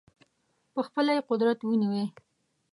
په 0.73 0.79
خپله 0.87 1.11
یې 1.15 1.25
قدرت 1.29 1.59
ونیوی. 1.63 2.05